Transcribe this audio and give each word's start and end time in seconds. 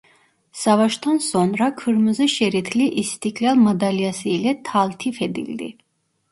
Savaştan 0.51 1.17
sonra 1.17 1.75
Kırmızı 1.75 2.29
şeritli 2.29 2.89
İstiklâl 2.89 3.55
Madalyası 3.55 4.29
ile 4.29 4.63
taltif 4.63 5.21
edildi. 5.21 5.77